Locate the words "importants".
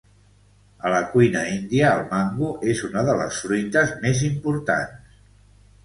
4.33-5.19